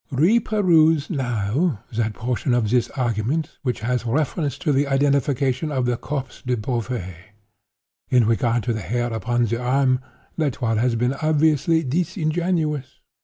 [0.11, 5.95] "Reperuse now that portion of this argument which has reference to the identification of the
[5.95, 7.25] corpse by Beauvais.
[8.09, 9.99] In regard to the hair upon the arm,
[10.37, 12.99] L'Etoile has been obviously disingenuous.